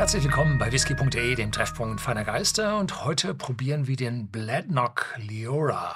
[0.00, 2.78] Herzlich willkommen bei whisky.de, dem Treffpunkt feiner Geister.
[2.78, 5.94] Und heute probieren wir den Bladnock Leora.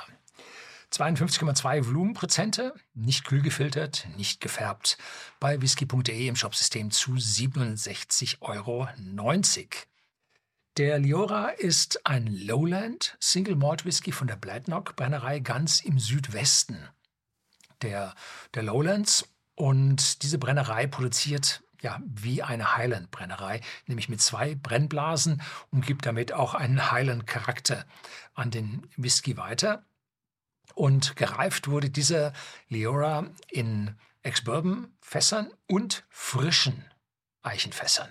[0.93, 4.99] 52,2 Volumenprozente, nicht kühl gefiltert, nicht gefärbt.
[5.41, 8.87] Bei whisky.de im Shopsystem zu 67,90 Euro.
[10.77, 16.91] Der Liora ist ein Lowland Single Malt Whisky von der Bladnock Brennerei ganz im Südwesten
[17.81, 18.15] der,
[18.53, 19.27] der Lowlands.
[19.55, 26.33] Und diese Brennerei produziert ja, wie eine Highland-Brennerei, nämlich mit zwei Brennblasen und gibt damit
[26.33, 27.85] auch einen Highland-Charakter
[28.35, 29.85] an den Whisky weiter.
[30.75, 32.33] Und gereift wurde dieser
[32.69, 36.85] Leora in Ex-Bourbon-Fässern und frischen
[37.43, 38.11] Eichenfässern.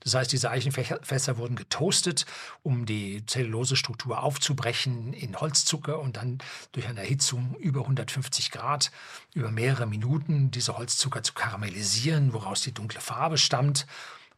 [0.00, 2.26] Das heißt, diese Eichenfässer wurden getoastet,
[2.62, 6.38] um die Zellulosestruktur aufzubrechen in Holzzucker und dann
[6.72, 8.90] durch eine Erhitzung über 150 Grad
[9.34, 13.86] über mehrere Minuten diese Holzzucker zu karamellisieren, woraus die dunkle Farbe stammt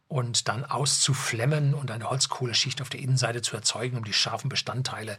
[0.07, 5.17] und dann auszuflemmen und eine Holzkohleschicht auf der Innenseite zu erzeugen, um die scharfen Bestandteile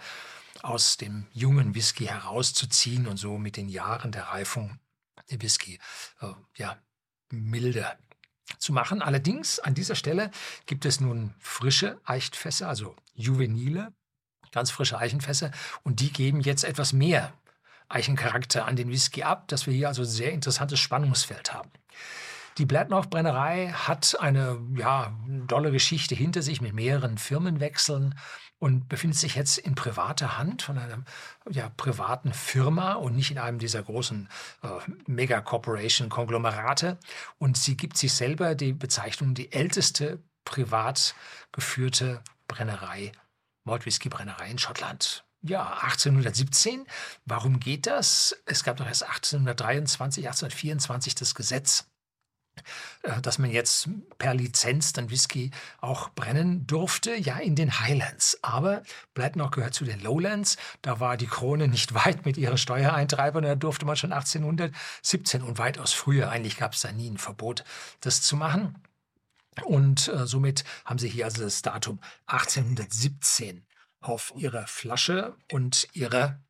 [0.63, 4.79] aus dem jungen Whisky herauszuziehen und so mit den Jahren der Reifung
[5.31, 5.79] der Whisky
[6.21, 6.79] äh, ja,
[7.31, 7.99] milder
[8.69, 9.01] zu machen.
[9.01, 10.31] Allerdings an dieser Stelle
[10.67, 13.95] gibt es nun frische Eichfässer, also juvenile,
[14.53, 15.53] ganz frische Eichenfässer
[15.85, 17.33] und die geben jetzt etwas mehr
[17.89, 21.71] Eichencharakter an den Whisky ab, dass wir hier also ein sehr interessantes Spannungsfeld haben.
[22.59, 28.19] Die Blättnauch-Brennerei hat eine ja, dolle Geschichte hinter sich mit mehreren Firmenwechseln
[28.59, 31.05] und befindet sich jetzt in privater Hand von einer
[31.49, 34.29] ja, privaten Firma und nicht in einem dieser großen
[34.65, 34.69] äh,
[35.07, 36.99] Mega-Corporation-Konglomerate.
[37.39, 41.15] Und sie gibt sich selber die Bezeichnung die älteste privat
[41.53, 43.13] geführte Brennerei,
[43.63, 45.25] Malt-Whisky-Brennerei in Schottland.
[45.43, 46.87] Ja, 1817.
[47.25, 48.37] Warum geht das?
[48.47, 51.87] Es gab doch erst 1823, 1824 das Gesetz
[53.23, 58.39] dass man jetzt per Lizenz dann Whisky auch brennen durfte, ja, in den Highlands.
[58.43, 58.83] Aber
[59.15, 60.57] Bladnoch gehört zu den Lowlands.
[60.83, 63.45] Da war die Krone nicht weit mit ihren Steuereintreibern.
[63.45, 67.65] Da durfte man schon 1817 und weitaus früher, eigentlich gab es da nie ein Verbot,
[68.01, 68.83] das zu machen.
[69.65, 73.67] Und äh, somit haben sie hier also das Datum 1817
[74.01, 76.41] auf ihrer Flasche und ihrer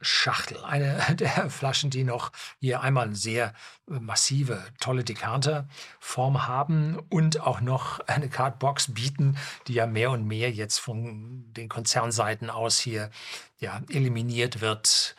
[0.00, 0.62] Schachtel.
[0.64, 3.54] Eine der Flaschen, die noch hier einmal sehr
[3.88, 10.26] äh, massive, tolle Dekanterform haben und auch noch eine Cardbox bieten, die ja mehr und
[10.26, 13.10] mehr jetzt von den Konzernseiten aus hier
[13.58, 15.16] ja, eliminiert wird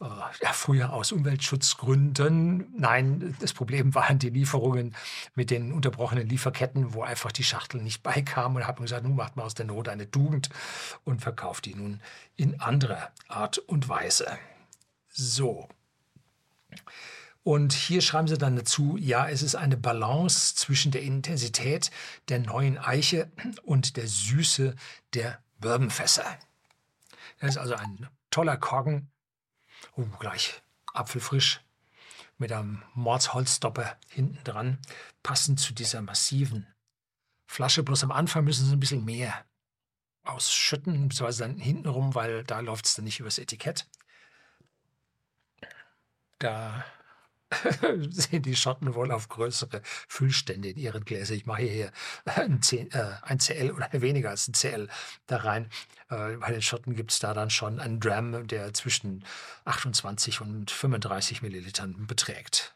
[0.00, 2.72] ja, früher aus Umweltschutzgründen.
[2.76, 4.94] Nein, das Problem waren die Lieferungen
[5.34, 9.36] mit den unterbrochenen Lieferketten, wo einfach die Schachtel nicht beikam und habe gesagt, nun macht
[9.36, 10.50] man aus der Not eine Tugend
[11.04, 12.00] und verkauft die nun
[12.36, 14.38] in anderer Art und Weise.
[15.08, 15.68] So.
[17.42, 21.90] Und hier schreiben sie dann dazu, ja, es ist eine Balance zwischen der Intensität
[22.28, 23.32] der neuen Eiche
[23.62, 24.76] und der Süße
[25.14, 26.26] der Bourbonfässer.
[27.40, 29.08] Das ist also ein toller Korken,
[29.96, 30.62] Oh, gleich
[30.92, 31.60] apfelfrisch
[32.38, 34.78] mit einem Mordsholzstopper hinten dran,
[35.22, 36.66] passend zu dieser massiven
[37.46, 37.82] Flasche.
[37.82, 39.44] Bloß am Anfang müssen sie ein bisschen mehr
[40.24, 43.86] ausschütten, beziehungsweise dann hintenrum, weil da läuft es dann nicht übers Etikett.
[46.38, 46.84] Da
[48.10, 51.36] sehen die Schotten wohl auf größere Füllstände in ihren Gläsern.
[51.36, 51.92] Ich mache hier
[52.24, 54.88] ein, C, äh, ein CL oder weniger als ein CL
[55.26, 55.70] da rein.
[56.10, 59.24] Äh, bei den Schotten gibt es da dann schon einen Dram, der zwischen
[59.64, 62.74] 28 und 35 Millilitern beträgt.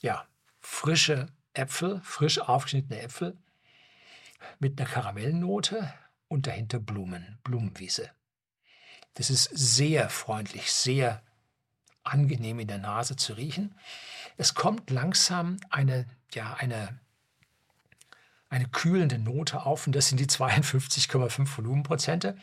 [0.00, 0.26] Ja,
[0.60, 3.36] frische Äpfel, frisch aufgeschnittene Äpfel
[4.58, 5.92] mit einer Karamellnote
[6.28, 8.10] und dahinter Blumen, Blumenwiese.
[9.14, 11.22] Das ist sehr freundlich, sehr
[12.06, 13.74] angenehm in der Nase zu riechen.
[14.36, 16.98] Es kommt langsam eine, ja, eine,
[18.48, 22.36] eine kühlende Note auf und das sind die 52,5 Volumenprozente.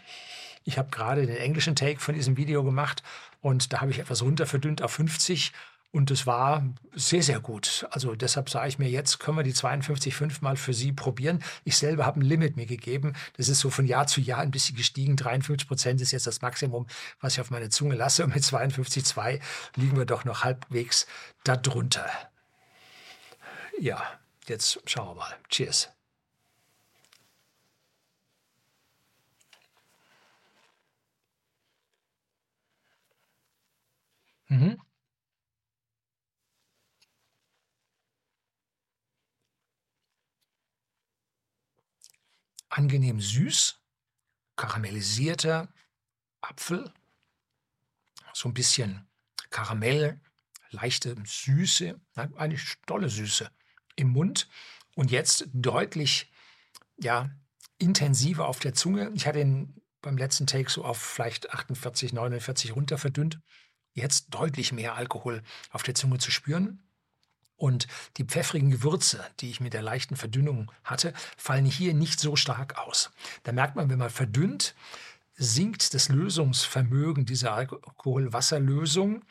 [0.64, 3.04] Ich habe gerade den englischen Take von diesem Video gemacht
[3.42, 5.52] und da habe ich etwas runter verdünnt auf 50
[5.94, 7.86] und es war sehr, sehr gut.
[7.92, 11.44] Also deshalb sage ich mir, jetzt können wir die 52,5 mal für Sie probieren.
[11.66, 13.14] Ich selber habe ein Limit mir gegeben.
[13.38, 15.16] Das ist so von Jahr zu Jahr ein bisschen gestiegen.
[15.16, 16.88] 53 Prozent ist jetzt das Maximum,
[17.22, 18.24] was ich auf meine Zunge lasse.
[18.24, 19.40] Und mit 52,2
[19.76, 21.06] liegen wir doch noch halbwegs
[21.44, 22.08] darunter.
[23.80, 24.02] Ja,
[24.48, 25.36] jetzt schauen wir mal.
[25.50, 25.92] Cheers.
[34.50, 34.78] Mhm.
[42.74, 43.80] Angenehm süß,
[44.56, 45.72] karamellisierter
[46.42, 46.92] Apfel,
[48.34, 49.08] so ein bisschen
[49.52, 50.20] Karamell,
[50.72, 53.50] leichte Süße, eigentlich tolle Süße
[53.96, 54.50] im Mund
[54.96, 56.32] und jetzt deutlich
[56.98, 57.30] ja,
[57.78, 59.12] intensiver auf der Zunge.
[59.14, 63.40] Ich hatte ihn beim letzten Take so auf vielleicht 48, 49 runter verdünnt.
[63.94, 66.82] Jetzt deutlich mehr Alkohol auf der Zunge zu spüren.
[67.56, 72.36] Und die pfeffrigen Gewürze, die ich mit der leichten Verdünnung hatte, fallen hier nicht so
[72.36, 73.12] stark aus.
[73.44, 74.76] Da merkt man, wenn man verdünnt,
[75.36, 79.24] sinkt das Lösungsvermögen dieser Alkohol-Wasser-Lösung,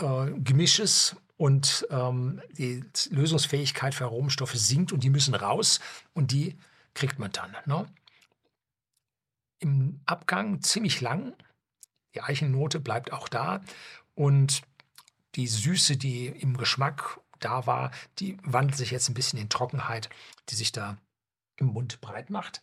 [0.00, 5.80] äh, Gemisches und ähm, die Lösungsfähigkeit für Aromenstoffe sinkt und die müssen raus
[6.12, 6.58] und die
[6.94, 7.56] kriegt man dann.
[7.66, 7.86] Ne?
[9.60, 11.34] Im Abgang ziemlich lang,
[12.14, 13.62] die Eichennote bleibt auch da
[14.14, 14.62] und
[15.34, 20.08] die Süße, die im Geschmack da war, die wandelt sich jetzt ein bisschen in Trockenheit,
[20.48, 20.98] die sich da
[21.56, 22.62] im Mund breit macht.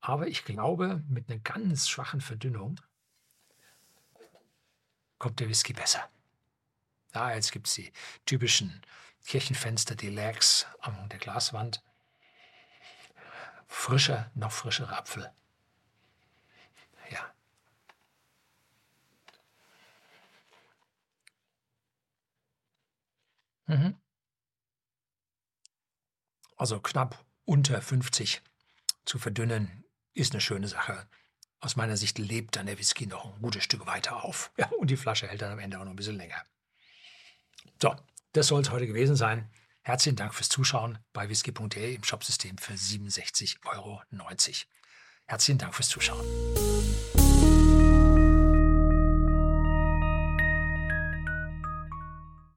[0.00, 2.80] Aber ich glaube, mit einer ganz schwachen Verdünnung
[5.18, 6.08] kommt der Whisky besser.
[7.14, 7.92] Ja, jetzt gibt es die
[8.26, 8.82] typischen
[9.26, 11.82] Kirchenfenster, die Lags an der Glaswand.
[13.66, 15.30] Frischer, noch frischerer Apfel.
[23.68, 23.94] Mhm.
[26.56, 28.42] Also knapp unter 50
[29.04, 31.08] zu verdünnen, ist eine schöne Sache.
[31.60, 34.52] Aus meiner Sicht lebt dann der Whisky noch ein gutes Stück weiter auf.
[34.56, 36.42] Ja, und die Flasche hält dann am Ende auch noch ein bisschen länger.
[37.80, 37.94] So,
[38.32, 39.50] das soll es heute gewesen sein.
[39.82, 44.02] Herzlichen Dank fürs Zuschauen bei whisky.de im Shopsystem für 67,90 Euro.
[45.26, 46.26] Herzlichen Dank fürs Zuschauen.